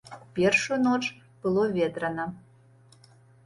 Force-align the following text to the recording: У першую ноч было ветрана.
У 0.13 0.21
першую 0.37 0.79
ноч 0.87 1.03
было 1.45 1.67
ветрана. 1.77 2.29